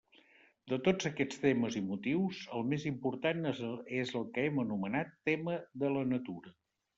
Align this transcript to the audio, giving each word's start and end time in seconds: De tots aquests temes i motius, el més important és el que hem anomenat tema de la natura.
De 0.71 0.77
tots 0.85 1.07
aquests 1.09 1.41
temes 1.43 1.75
i 1.81 1.83
motius, 1.89 2.39
el 2.59 2.65
més 2.71 2.85
important 2.93 3.45
és 3.51 3.61
el 4.21 4.27
que 4.39 4.47
hem 4.47 4.59
anomenat 4.65 5.13
tema 5.31 5.61
de 5.85 5.93
la 5.99 6.09
natura. 6.17 6.57